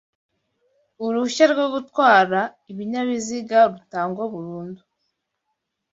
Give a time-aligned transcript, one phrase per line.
[1.03, 2.39] Uruhushya rwo gutwara
[2.71, 4.81] ibinyabiziga rutangwa burundu